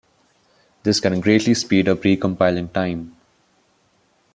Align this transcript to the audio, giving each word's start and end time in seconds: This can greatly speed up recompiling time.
This 0.81 0.99
can 0.99 1.21
greatly 1.21 1.53
speed 1.53 1.87
up 1.87 1.99
recompiling 2.01 2.73
time. 2.73 3.15